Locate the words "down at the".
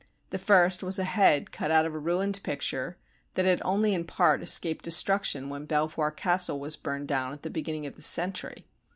7.07-7.51